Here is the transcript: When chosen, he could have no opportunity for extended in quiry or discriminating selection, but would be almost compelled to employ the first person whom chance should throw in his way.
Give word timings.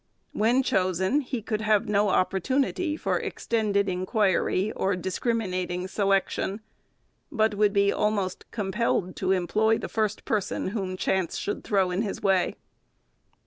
When 0.31 0.63
chosen, 0.63 1.21
he 1.21 1.43
could 1.43 1.61
have 1.61 1.87
no 1.87 2.09
opportunity 2.09 2.97
for 2.97 3.19
extended 3.19 3.87
in 3.87 4.07
quiry 4.07 4.71
or 4.71 4.95
discriminating 4.95 5.87
selection, 5.87 6.61
but 7.31 7.53
would 7.53 7.71
be 7.71 7.93
almost 7.93 8.49
compelled 8.49 9.15
to 9.17 9.31
employ 9.31 9.77
the 9.77 9.87
first 9.87 10.25
person 10.25 10.69
whom 10.69 10.97
chance 10.97 11.37
should 11.37 11.63
throw 11.63 11.91
in 11.91 12.01
his 12.01 12.19
way. 12.19 12.55